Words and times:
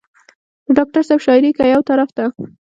د 0.65 0.69
ډاکټر 0.77 1.01
صېب 1.09 1.19
شاعري 1.25 1.51
کۀ 1.57 1.65
يو 1.73 1.81
طرف 1.89 2.09
ته 2.17 2.25